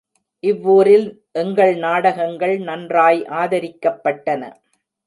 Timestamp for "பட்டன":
4.03-4.41